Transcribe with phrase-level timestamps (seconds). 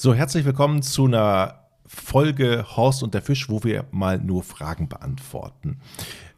[0.00, 4.88] So, herzlich willkommen zu einer Folge Horst und der Fisch, wo wir mal nur Fragen
[4.88, 5.80] beantworten.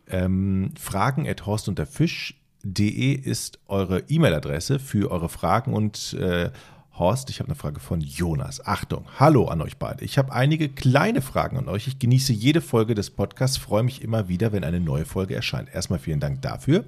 [0.08, 6.50] Ähm, Fragen at Horst und der Fisch.de ist eure E-Mail-Adresse für eure Fragen und äh,
[6.94, 8.64] Horst, ich habe eine Frage von Jonas.
[8.64, 10.06] Achtung, hallo an euch beide.
[10.06, 11.86] Ich habe einige kleine Fragen an euch.
[11.86, 15.68] Ich genieße jede Folge des Podcasts, freue mich immer wieder, wenn eine neue Folge erscheint.
[15.70, 16.86] Erstmal vielen Dank dafür.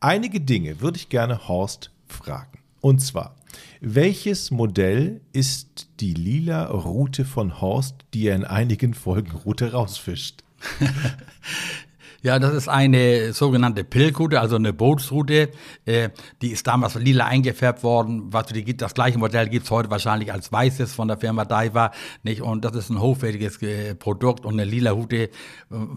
[0.00, 2.58] Einige Dinge würde ich gerne Horst fragen.
[2.82, 3.36] Und zwar,
[3.80, 10.44] welches Modell ist die lila Route von Horst, die er in einigen Folgen Route rausfischt?
[12.22, 15.48] Ja, das ist eine sogenannte Pilkroute, also eine Bootsroute.
[15.86, 16.10] Äh,
[16.42, 18.24] die ist damals lila eingefärbt worden.
[18.30, 21.92] Was die gibt, das gleiche Modell gibt's heute wahrscheinlich als weißes von der Firma Daiwa.
[22.22, 22.42] Nicht?
[22.42, 25.28] Und das ist ein hochwertiges äh, Produkt und eine lila Route äh,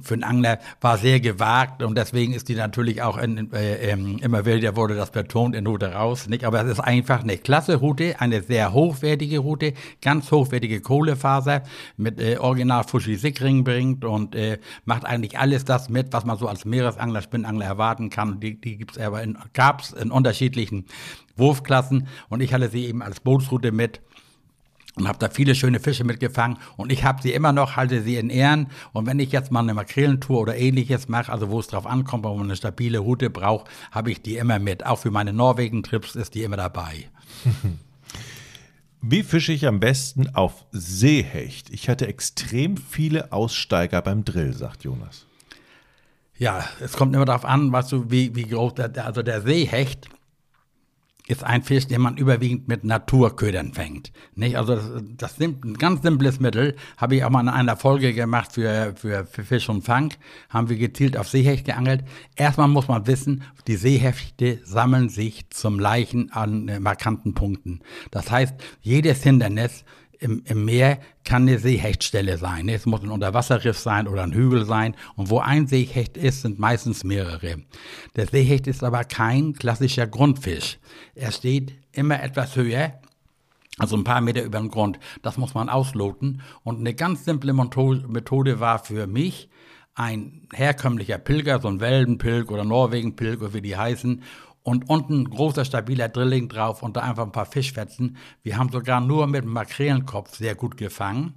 [0.02, 4.20] für einen Angler war sehr gewagt und deswegen ist die natürlich auch in, äh, ähm,
[4.22, 6.30] immer wieder wurde das betont in Route raus.
[6.30, 6.46] Nicht?
[6.46, 11.64] Aber es ist einfach eine klasse Route, eine sehr hochwertige Route, ganz hochwertige Kohlefaser
[11.98, 16.38] mit äh, original Fushi Sickring bringt und äh, macht eigentlich alles das mit, was man
[16.38, 18.40] so als Meeresangler, Spinnangler erwarten kann.
[18.40, 20.86] Die, die gibt's aber in, gab's in unterschiedlichen
[21.36, 24.02] Wurfklassen und ich hatte sie eben als Bootsroute mit
[24.96, 28.18] und habe da viele schöne Fische mitgefangen und ich habe sie immer noch, halte sie
[28.18, 31.68] in Ehren und wenn ich jetzt mal eine Makrelentour oder ähnliches mache, also wo es
[31.68, 34.86] drauf ankommt, wo man eine stabile Route braucht, habe ich die immer mit.
[34.86, 37.10] Auch für meine Norwegen-Trips ist die immer dabei.
[39.06, 41.70] Wie fische ich am besten auf Seehecht?
[41.72, 45.26] Ich hatte extrem viele Aussteiger beim Drill, sagt Jonas.
[46.38, 50.10] Ja, es kommt immer darauf an, was du, wie, wie groß der, also der Seehecht
[51.28, 54.12] ist ein Fisch, den man überwiegend mit Naturködern fängt.
[54.36, 54.58] Nicht?
[54.58, 56.76] Also das, das ist ein ganz simples Mittel.
[56.98, 60.14] Habe ich auch mal in einer Folge gemacht für, für, für Fisch und Fang.
[60.50, 62.04] Haben wir gezielt auf Seehecht geangelt.
[62.36, 67.80] Erstmal muss man wissen, die Seehechte sammeln sich zum Leichen an äh, markanten Punkten.
[68.12, 69.86] Das heißt, jedes Hindernis
[70.24, 72.70] im, im Meer kann eine Seehechtstelle sein.
[72.70, 74.96] Es muss ein Unterwasserriff sein oder ein Hügel sein.
[75.16, 77.58] Und wo ein Seehecht ist, sind meistens mehrere.
[78.16, 80.80] Der Seehecht ist aber kein klassischer Grundfisch.
[81.14, 82.94] Er steht immer etwas höher,
[83.78, 84.98] also ein paar Meter über dem Grund.
[85.24, 86.42] Das muss man ausloten.
[86.64, 89.50] Und eine ganz simple Methode war für mich,
[89.96, 94.24] ein herkömmlicher Pilger, so ein Weldenpilg oder Norwegenpilg oder wie die heißen,
[94.64, 98.18] und unten großer stabiler Drilling drauf und da einfach ein paar Fischfetzen.
[98.42, 101.34] Wir haben sogar nur mit Makrelenkopf sehr gut gefangen.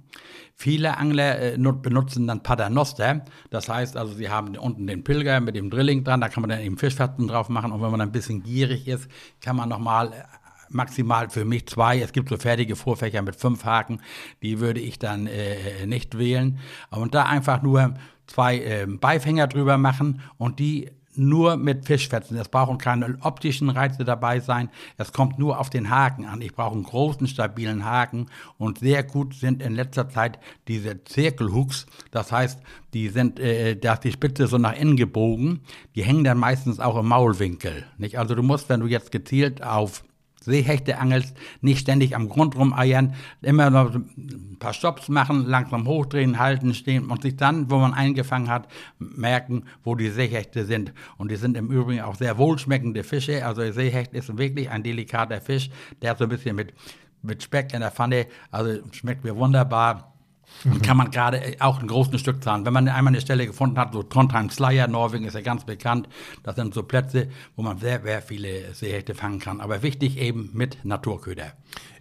[0.55, 3.25] Viele Angler äh, benutzen dann Paternoster.
[3.49, 6.49] Das heißt also, sie haben unten den Pilger mit dem Drilling dran, da kann man
[6.49, 9.09] dann eben Fischfetzen drauf machen und wenn man ein bisschen gierig ist,
[9.41, 10.23] kann man nochmal äh,
[10.69, 11.99] maximal für mich zwei.
[11.99, 14.01] Es gibt so fertige Vorfächer mit fünf Haken,
[14.41, 16.59] die würde ich dann äh, nicht wählen.
[16.89, 17.93] Und da einfach nur
[18.25, 22.37] zwei äh, Beifänger drüber machen und die nur mit Fischfetzen.
[22.37, 24.69] Es brauchen keine optischen Reize dabei sein.
[24.97, 26.41] Es kommt nur auf den Haken an.
[26.41, 28.27] Ich brauche einen großen, stabilen Haken.
[28.57, 31.85] Und sehr gut sind in letzter Zeit diese Zirkelhooks.
[32.11, 32.61] Das heißt,
[32.93, 35.61] die sind, äh, da ist die Spitze so nach innen gebogen.
[35.95, 37.85] Die hängen dann meistens auch im Maulwinkel.
[37.97, 38.17] Nicht?
[38.17, 40.03] Also du musst, wenn du jetzt gezielt auf
[40.47, 46.39] Seehechte angelst, nicht ständig am Grund rumeiern, immer noch ein paar Stops machen, langsam hochdrehen,
[46.39, 50.93] halten, stehen und sich dann, wo man eingefangen hat, merken, wo die Seehechte sind.
[51.17, 53.45] Und die sind im Übrigen auch sehr wohlschmeckende Fische.
[53.45, 55.69] Also Seehecht ist wirklich ein delikater Fisch,
[56.01, 56.73] der so ein bisschen mit,
[57.21, 60.16] mit Speck in der Pfanne, also schmeckt mir wunderbar.
[60.65, 63.77] Und kann man gerade äh, auch in großen Stückzahlen, wenn man einmal eine Stelle gefunden
[63.77, 66.09] hat, so Trondheim Slayer, Norwegen ist ja ganz bekannt,
[66.43, 69.61] das sind so Plätze, wo man sehr, sehr viele Seehechte fangen kann.
[69.61, 71.53] Aber wichtig eben mit Naturköder.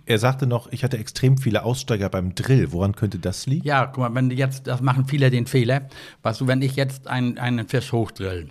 [0.08, 2.70] Er sagte noch, ich hatte extrem viele Aussteiger beim Drill.
[2.72, 3.66] Woran könnte das liegen?
[3.66, 5.88] Ja, guck mal, wenn jetzt, das machen viele den Fehler.
[6.22, 8.50] Weißt du, wenn ich jetzt einen, einen Fisch hochdrill,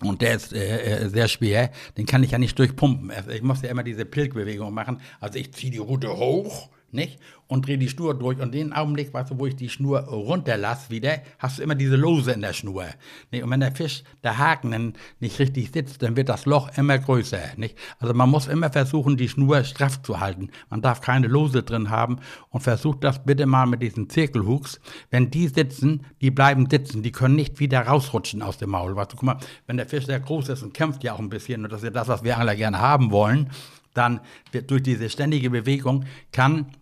[0.00, 3.10] und der ist äh, äh sehr schwer, den kann ich ja nicht durchpumpen.
[3.10, 5.00] Also ich muss ja immer diese Pilgbewegung machen.
[5.18, 7.18] Also ich ziehe die Route hoch nicht?
[7.46, 8.40] Und dreh die Schnur durch.
[8.40, 11.96] Und den Augenblick, weißt du, wo ich die Schnur runterlasse wieder, hast du immer diese
[11.96, 12.84] Lose in der Schnur.
[13.30, 13.42] Nicht?
[13.42, 16.98] Und wenn der Fisch, der Haken dann nicht richtig sitzt, dann wird das Loch immer
[16.98, 17.38] größer.
[17.56, 17.78] Nicht?
[17.98, 20.50] Also man muss immer versuchen, die Schnur straff zu halten.
[20.68, 22.18] Man darf keine Lose drin haben
[22.50, 24.80] und versucht das bitte mal mit diesen Zirkelhooks.
[25.10, 27.02] Wenn die sitzen, die bleiben sitzen.
[27.02, 28.94] Die können nicht wieder rausrutschen aus dem Maul.
[28.94, 31.30] Weißt du, guck mal, wenn der Fisch sehr groß ist und kämpft ja auch ein
[31.30, 33.50] bisschen, und das ist ja das, was wir alle gerne haben wollen,
[33.98, 34.20] dann
[34.52, 36.72] wird durch diese ständige Bewegung kann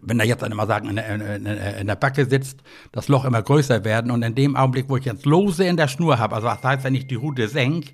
[0.00, 2.60] wenn er jetzt einmal sagen, in der, in, in der, Backe sitzt,
[2.92, 5.88] das Loch immer größer werden und in dem Augenblick, wo ich jetzt Lose in der
[5.88, 7.92] Schnur habe, also das heißt, wenn ich die Rute senke,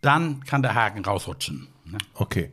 [0.00, 1.68] dann kann der Haken rausrutschen.
[1.84, 1.98] Ne?
[2.14, 2.50] Okay.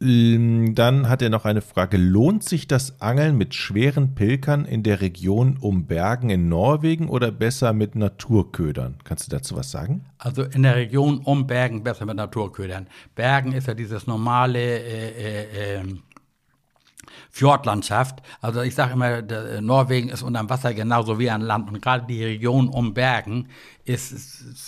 [0.00, 1.96] Ähm, dann hat er noch eine Frage.
[1.96, 7.30] Lohnt sich das Angeln mit schweren Pilkern in der Region um Bergen in Norwegen oder
[7.30, 8.96] besser mit Naturködern?
[9.04, 10.04] Kannst du dazu was sagen?
[10.18, 12.88] Also in der Region um Bergen besser mit Naturködern.
[13.14, 16.02] Bergen ist ja dieses normale äh, äh, ähm,
[17.30, 18.22] Fjordlandschaft.
[18.40, 22.06] Also ich sage immer, der, Norwegen ist unterm Wasser genauso wie ein Land und gerade
[22.06, 23.48] die Region um Bergen
[23.84, 24.10] ist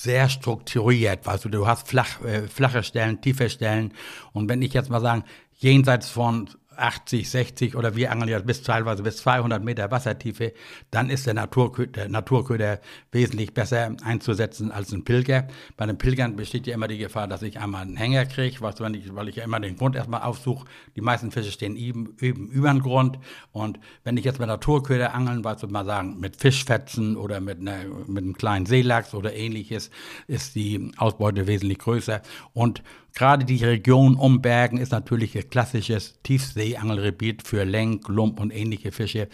[0.02, 1.26] sehr strukturiert.
[1.26, 3.93] Weißt du, du hast flach, äh, flache Stellen, tiefe Stellen
[4.32, 5.25] und wenn ich jetzt mal sagen,
[5.58, 10.52] jenseits von 80, 60 oder wir angeln ja bis teilweise bis 200 Meter Wassertiefe,
[10.90, 12.80] dann ist der, Naturköder, der Naturköder
[13.12, 15.48] wesentlich besser einzusetzen als ein Pilger.
[15.76, 19.28] Bei den Pilgern besteht ja immer die Gefahr, dass ich einmal einen Hänger kriege, weil
[19.28, 20.66] ich ja immer den Grund erstmal aufsuche.
[20.96, 23.19] Die meisten Fische stehen eben, eben über den Grund.
[23.52, 27.60] Und wenn ich jetzt mit Naturköder angeln, was wir mal sagen, mit Fischfetzen oder mit,
[27.60, 29.90] einer, mit einem kleinen Seelachs oder ähnliches,
[30.26, 32.22] ist die Ausbeute wesentlich größer.
[32.52, 32.82] Und
[33.14, 38.93] Gerade die Region um Bergen ist natürlich ein klassisches Tiefseeangelgebiet für Lenk, Lump und ähnliche
[38.93, 39.28] Fische.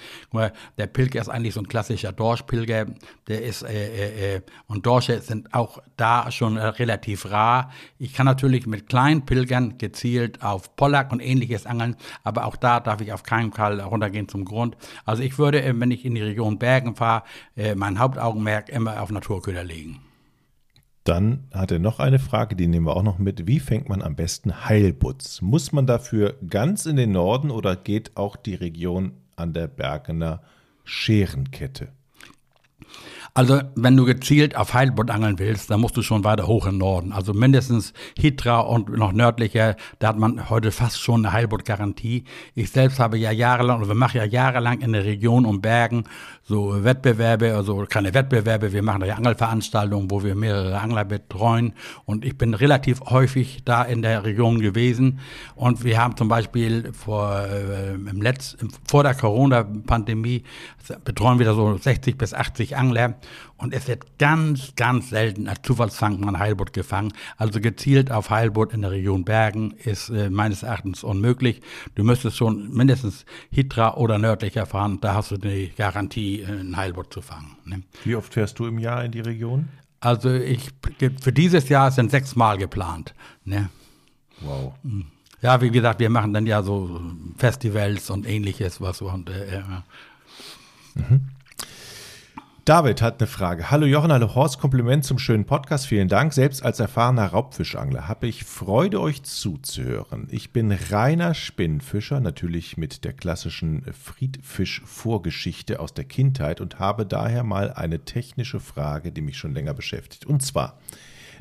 [0.79, 2.87] Der Pilger ist eigentlich so ein klassischer Dorschpilger.
[3.29, 7.71] Der ist, äh, äh, äh, und Dorsche sind auch da schon äh, relativ rar.
[7.99, 12.81] Ich kann natürlich mit kleinen Pilgern gezielt auf Pollack und ähnliches angeln, aber auch da
[12.81, 14.77] darf ich auf keinen Fall runtergehen zum Grund.
[15.05, 17.25] Also ich würde, äh, wenn ich in die Region Bergen fahre,
[17.57, 20.04] äh, mein Hauptaugenmerk immer auf Naturköder legen.
[21.05, 23.47] Dann hat er noch eine Frage, die nehmen wir auch noch mit.
[23.47, 25.43] Wie fängt man am besten Heilbutz?
[25.43, 30.43] Muss man dafür ganz in den Norden oder geht auch die Region an der Bergener
[30.85, 31.89] Scherenkette?
[33.37, 36.79] Also, wenn du gezielt auf Heilbutt angeln willst, dann musst du schon weiter hoch im
[36.79, 37.11] Norden.
[37.11, 42.23] Also mindestens Hitra und noch nördlicher, da hat man heute fast schon eine Heilbutt-Garantie.
[42.55, 46.05] Ich selbst habe ja jahrelang, oder wir machen ja jahrelang in der Region um Bergen
[46.47, 51.73] so Wettbewerbe, also keine Wettbewerbe, wir machen ja Angelveranstaltungen, wo wir mehrere Angler betreuen
[52.05, 55.21] und ich bin relativ häufig da in der Region gewesen
[55.55, 58.57] und wir haben zum Beispiel vor, äh, im Letz-,
[58.87, 60.45] vor der Corona-Pandemie
[61.05, 63.15] betreuen wir da so 60 bis 80 Angler
[63.57, 67.13] und es wird ganz, ganz selten als Zufallsfang ein Heilboot gefangen.
[67.37, 71.61] Also gezielt auf Heilboot in der Region Bergen ist äh, meines Erachtens unmöglich.
[71.95, 74.99] Du müsstest schon mindestens Hitra oder nördlicher fahren.
[75.01, 77.57] Da hast du die Garantie, äh, ein Heilboot zu fangen.
[77.65, 77.83] Ne?
[78.05, 79.69] Wie oft fährst du im Jahr in die Region?
[80.01, 80.69] Also ich
[81.23, 83.15] für dieses Jahr sind sechs Mal geplant.
[83.45, 83.71] Ne?
[84.41, 84.75] Wow.
[84.83, 85.07] Hm.
[85.41, 87.01] Ja, wie gesagt, wir machen dann ja so
[87.37, 89.63] Festivals und ähnliches, was und äh,
[90.95, 91.29] mhm.
[92.65, 93.71] David hat eine Frage.
[93.71, 95.87] Hallo Jochen, hallo Horst, Kompliment zum schönen Podcast.
[95.87, 96.33] Vielen Dank.
[96.33, 100.29] Selbst als erfahrener Raubfischangler habe ich Freude, euch zuzuhören.
[100.31, 107.45] Ich bin reiner Spinnenfischer, natürlich mit der klassischen Friedfisch-Vorgeschichte aus der Kindheit und habe daher
[107.45, 110.25] mal eine technische Frage, die mich schon länger beschäftigt.
[110.25, 110.79] Und zwar,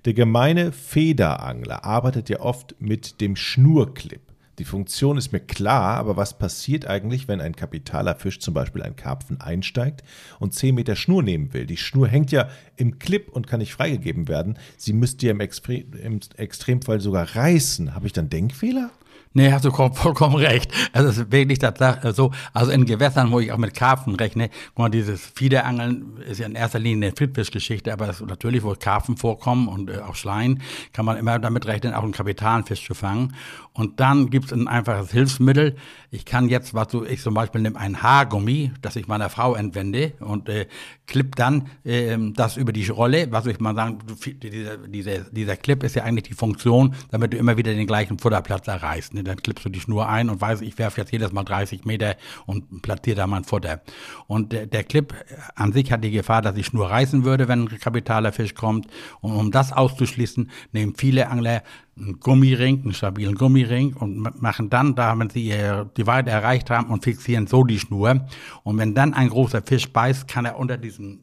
[0.03, 4.32] der gemeine Federangler arbeitet ja oft mit dem Schnurclip.
[4.59, 8.83] Die Funktion ist mir klar, aber was passiert eigentlich, wenn ein kapitaler Fisch, zum Beispiel
[8.83, 10.03] ein Karpfen, einsteigt
[10.39, 11.65] und 10 Meter Schnur nehmen will?
[11.65, 14.59] Die Schnur hängt ja im Clip und kann nicht freigegeben werden.
[14.77, 17.95] Sie müsste ja im, Extre im Extremfall sogar reißen.
[17.95, 18.91] Habe ich dann Denkfehler?
[19.35, 20.71] Nee, hast du vollkommen recht.
[20.91, 21.73] Also es ist wirklich das
[22.15, 26.39] so, also in Gewässern, wo ich auch mit Karpfen rechne, guck mal, dieses Fiederangeln ist
[26.39, 30.13] ja in erster Linie eine Friedfischgeschichte, aber das natürlich, wo Karpfen vorkommen und äh, auch
[30.15, 30.61] Schleien,
[30.93, 33.33] kann man immer damit rechnen, auch einen Kapitalfisch zu fangen.
[33.73, 35.75] Und dann gibt es ein einfaches Hilfsmittel.
[36.11, 39.55] Ich kann jetzt, was so, ich zum Beispiel nehme ein Haargummi, das ich meiner Frau
[39.55, 40.67] entwende und äh,
[41.07, 43.97] klipp dann äh, das über die Rolle, was ich mal sagen,
[44.43, 48.19] dieser, dieser, dieser Clip ist ja eigentlich die Funktion, damit du immer wieder den gleichen
[48.19, 49.15] Futterplatz erreichst.
[49.15, 49.22] Ne?
[49.23, 52.15] Dann klippst du die Schnur ein und weißt, ich werfe jetzt jedes Mal 30 Meter
[52.45, 53.81] und platziere da mein Futter.
[54.27, 55.13] Und der, der Clip
[55.55, 58.87] an sich hat die Gefahr, dass die Schnur reißen würde, wenn ein kapitaler Fisch kommt.
[59.21, 61.63] Und um das auszuschließen, nehmen viele Angler
[61.97, 65.53] einen Gummiring, einen stabilen Gummiring und machen dann, da wenn sie
[65.97, 68.27] die Weite erreicht haben und fixieren so die Schnur.
[68.63, 71.19] Und wenn dann ein großer Fisch beißt, kann er unter diesem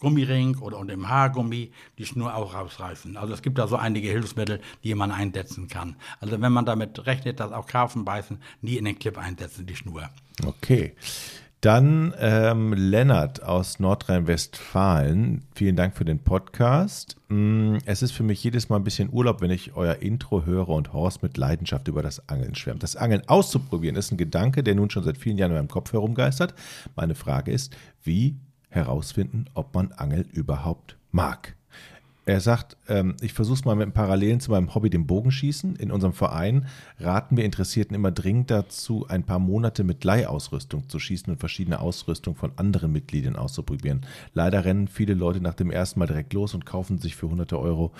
[0.00, 3.16] Gummiring oder unter dem Haargummi die Schnur auch rausreißen.
[3.16, 5.96] Also es gibt da so einige Hilfsmittel, die man einsetzen kann.
[6.20, 9.76] Also wenn man damit rechnet, dass auch Karpfen beißen, nie in den Clip einsetzen, die
[9.76, 10.08] Schnur.
[10.44, 10.94] Okay.
[11.62, 15.42] Dann ähm, Lennart aus Nordrhein-Westfalen.
[15.54, 17.16] Vielen Dank für den Podcast.
[17.28, 20.68] Mm, es ist für mich jedes Mal ein bisschen Urlaub, wenn ich euer Intro höre
[20.68, 22.82] und Horst mit Leidenschaft über das Angeln schwärmt.
[22.82, 25.92] Das Angeln auszuprobieren ist ein Gedanke, der nun schon seit vielen Jahren in meinem Kopf
[25.94, 26.54] herumgeistert.
[26.94, 27.74] Meine Frage ist,
[28.04, 28.36] wie
[28.68, 31.56] herausfinden, ob man Angeln überhaupt mag?
[32.28, 35.76] Er sagt, ähm, ich versuche es mal mit Parallelen zu meinem Hobby, dem Bogenschießen.
[35.76, 36.66] In unserem Verein
[36.98, 41.78] raten wir Interessierten immer dringend dazu, ein paar Monate mit Leihausrüstung zu schießen und verschiedene
[41.78, 44.04] Ausrüstung von anderen Mitgliedern auszuprobieren.
[44.34, 47.60] Leider rennen viele Leute nach dem ersten Mal direkt los und kaufen sich für hunderte
[47.60, 47.92] Euro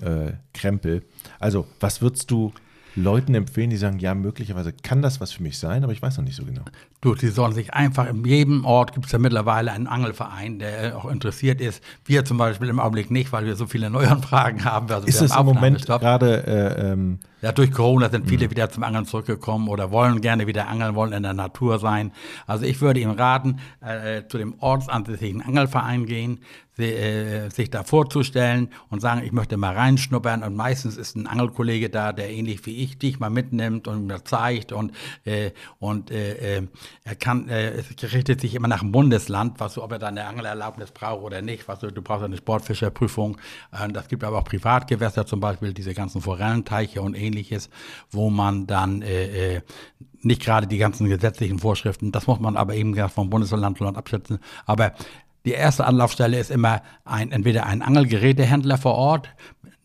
[0.00, 1.02] äh, Krempel.
[1.38, 2.54] Also, was würdest du
[2.96, 6.16] Leuten empfehlen, die sagen, ja, möglicherweise kann das was für mich sein, aber ich weiß
[6.18, 6.62] noch nicht so genau?
[7.00, 10.96] Du, die sollen sich einfach, in jedem Ort gibt es ja mittlerweile einen Angelverein, der
[10.96, 11.82] auch interessiert ist.
[12.04, 14.90] Wir zum Beispiel im Augenblick nicht, weil wir so viele Neuanfragen haben.
[14.90, 18.50] Also ist es im Moment gerade äh, ähm, ja, durch Corona sind viele mhm.
[18.50, 22.12] wieder zum Angeln zurückgekommen oder wollen gerne wieder angeln, wollen in der Natur sein.
[22.46, 26.69] Also ich würde ihm raten, äh, zu dem ortsansässigen Angelverein gehen, äh,
[27.50, 30.42] sich da vorzustellen und sagen, ich möchte mal reinschnuppern.
[30.42, 34.24] Und meistens ist ein Angelkollege da, der ähnlich wie ich dich mal mitnimmt und mir
[34.24, 34.72] zeigt.
[34.72, 34.92] Und,
[35.24, 36.66] äh, und äh, äh
[37.04, 40.08] er kann, äh, es richtet sich immer nach dem Bundesland, was du, ob er da
[40.08, 41.66] eine Angelerlaubnis braucht oder nicht.
[41.68, 43.38] Was du, du brauchst eine Sportfischerprüfung.
[43.72, 47.70] Äh, das gibt aber auch Privatgewässer, zum Beispiel diese ganzen Forellenteiche und ähnliches,
[48.10, 49.60] wo man dann äh, äh,
[50.22, 54.38] nicht gerade die ganzen gesetzlichen Vorschriften, das muss man aber eben vom Bundesland abschätzen.
[54.66, 54.92] Aber
[55.44, 59.30] die erste Anlaufstelle ist immer ein, entweder ein Angelgerätehändler vor Ort,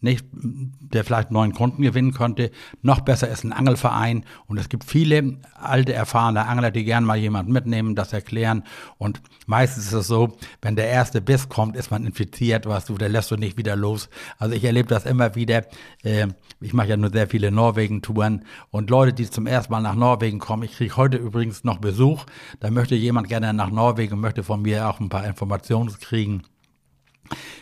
[0.05, 2.51] nicht, der vielleicht neuen Kunden gewinnen könnte.
[2.81, 4.23] Noch besser ist ein Angelverein.
[4.47, 8.63] Und es gibt viele alte, erfahrene Angler, die gern mal jemanden mitnehmen, das erklären.
[8.97, 12.97] Und meistens ist es so, wenn der erste Biss kommt, ist man infiziert, weißt du,
[12.97, 14.09] der lässt du nicht wieder los.
[14.37, 15.65] Also ich erlebe das immer wieder.
[16.03, 16.27] Äh,
[16.61, 18.45] ich mache ja nur sehr viele Norwegen-Touren.
[18.69, 22.25] Und Leute, die zum ersten Mal nach Norwegen kommen, ich kriege heute übrigens noch Besuch.
[22.61, 26.43] Da möchte jemand gerne nach Norwegen möchte von mir auch ein paar Informationen kriegen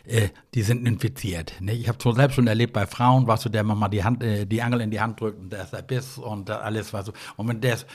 [0.05, 1.53] äh, die sind infiziert.
[1.60, 1.74] Ne?
[1.74, 4.24] Ich habe es selbst schon erlebt bei Frauen, was so der man mal die Hand,
[4.24, 7.08] äh, die Angel in die Hand drückt und der ist der Biss und alles was
[7.08, 7.13] so.
[7.38, 7.86] Und wenn der ist,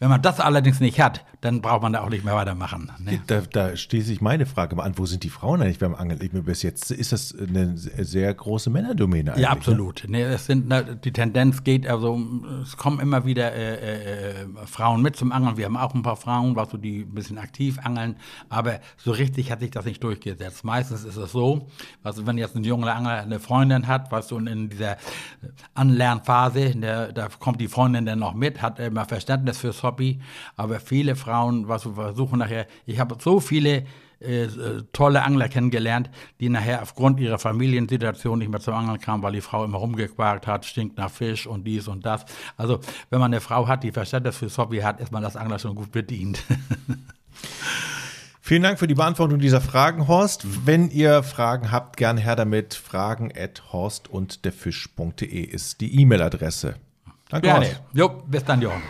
[0.00, 2.90] wenn man das allerdings nicht hat, dann braucht man da auch nicht mehr weitermachen.
[2.98, 3.20] Ne?
[3.26, 6.18] Da, da steht sich meine Frage mal an, wo sind die Frauen eigentlich beim Angeln?
[6.22, 9.44] Ich mir bis jetzt ist das eine sehr große Männerdomäne eigentlich.
[9.44, 10.04] Ja, absolut.
[10.08, 10.22] Ne?
[10.22, 12.18] es sind, ne, die Tendenz geht, also
[12.62, 15.58] es kommen immer wieder äh, äh, Frauen mit zum Angeln.
[15.58, 18.16] Wir haben auch ein paar Frauen, was so die ein bisschen aktiv angeln,
[18.48, 20.64] aber so richtig hat sich das nicht durchgesetzt.
[20.64, 21.68] Meistens ist es so,
[22.02, 24.96] also wenn jetzt ein junger Angler eine Freundin hat, was so in dieser
[25.74, 30.20] Anlernphase, der, da kommt die Freundin dann noch mit, hat immer Verständnis fürs Hobby,
[30.56, 33.84] aber viele Frauen, was wir versuchen nachher, ich habe so viele
[34.20, 34.48] äh,
[34.92, 39.40] tolle Angler kennengelernt, die nachher aufgrund ihrer Familiensituation nicht mehr zum Angeln kamen, weil die
[39.40, 42.24] Frau immer rumgequakt hat, stinkt nach Fisch und dies und das.
[42.56, 45.58] Also wenn man eine Frau hat, die Verständnis fürs Hobby hat, ist man das Angler
[45.58, 46.42] schon gut bedient.
[48.42, 50.66] Vielen Dank für die Beantwortung dieser Fragen, Horst.
[50.66, 52.74] Wenn ihr Fragen habt, gern her damit.
[52.74, 56.74] Fragen at horst und der Fisch.de ist die E-Mail-Adresse.
[57.28, 57.66] Danke, Gerne.
[57.66, 57.82] Horst.
[57.92, 58.82] Jo, bis dann, Jochen.